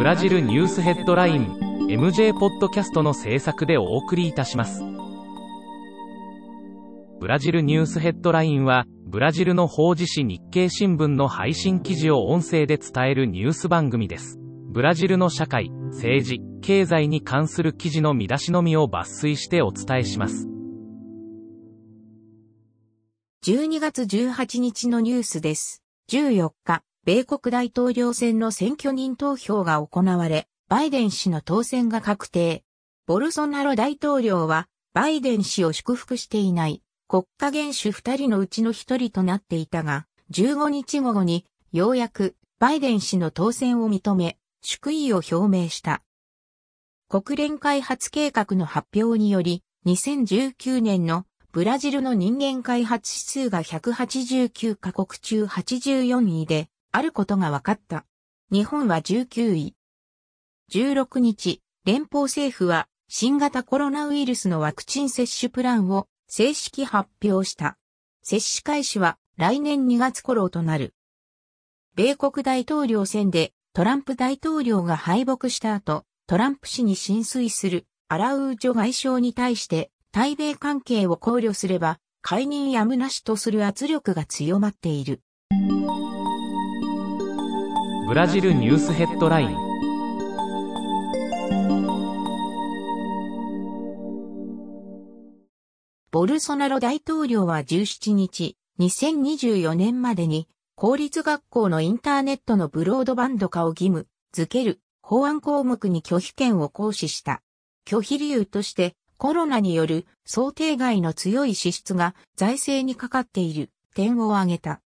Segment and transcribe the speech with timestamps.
[0.00, 1.58] ブラジルニュースヘッドライン
[1.90, 4.82] MJ ポッドキャストの制作でお送りいたします。
[7.20, 14.38] ブラジルニュースヘッドラインは、ブラジルの法事紙日経新聞の配信記事を音声で伝えるニュース番組です。
[14.70, 20.48] ブラジルの社会、政治、経済に関する記事の見出しのみを抜粋してお伝えします。
[23.44, 25.82] 12月18日のニュースです。
[26.10, 32.62] 14日、米国大統領選の選挙人投票が行われ、バイデン氏の当選が確定。
[33.06, 46.02] ボルソナロ大統領は、バイデン氏を祝福していない国家元首二人のうちの一人となっていたが、15日午後に、ようやく、バイデン氏の当選を認め、祝意を表明した。
[47.08, 58.04] 国連開発計画の発表により、2019年のブラジルの人間開発指数が189カ国中84位であることが分かった。
[58.50, 59.76] 日本は19位。
[60.72, 67.78] 16日、連邦政府は新型コロナウイルスのワクチン接種プランを正式発表した。
[68.22, 70.94] 接種開始は来年2月頃となる。
[71.94, 85.22] 米国大統領選でトランプ大統領が敗北した後、トランプ氏に浸水するアラウージョ外相に対して対米関係を考慮すれば、解任やむなしとする圧力が強まっている。
[88.10, 89.56] ブラジルニュースヘッドライン
[96.10, 107.42] ボルソナロ大統領は17日、2024年までに公立学校のインターネットのブロードバンド化を義務付ける法案項目に拒否権を行使した。
[107.86, 114.80] 拒否理由としてコロナによる想定外の強い支出が財政にかかっている点を挙げた。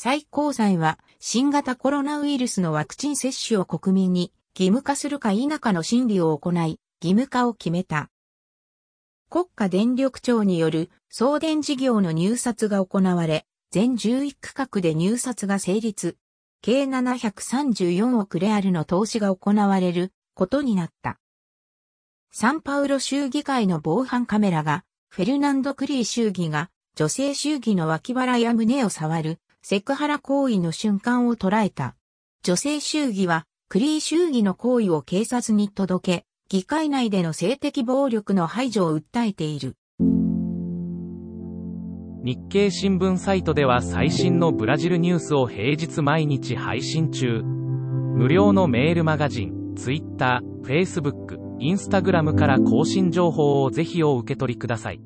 [0.00, 8.08] 最高裁は新型コロナウイルスのワクチン接種を国民に義務化するか否かの審理を行い、義務化を決めた。
[9.28, 16.16] 国家電力庁による送電事業の入札が行われ、全11区画で入札が成立。
[16.62, 21.18] 計734億レアルの投資が行われることになった。
[22.30, 31.96] サンパウロ州議会の防犯カメラが、フェルナンド・クリー州議が、女性州議の脇腹や胸を触る、セクハラ行為の瞬間を捉えた。
[32.42, 39.76] 女性州議は、クリー州議の行為を警察に届け、議会内での性的暴力の排除を訴えている。
[42.24, 47.42] 日経新聞サイトでは最新のブラジルニュースを平日毎日配信中。
[47.42, 55.00] 無料のメールマガジン、ツイッター、フェイスブック、インスタグラムから更新情報をぜひお受け取りください。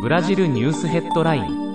[0.00, 1.69] ブラジルニュースヘッドライン。